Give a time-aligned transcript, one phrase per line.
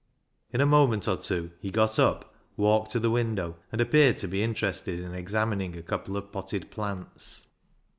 [0.51, 4.27] In a moment or two he got up, walked to the window, and appeared to
[4.27, 7.43] be interested in examining a couple of potted plants.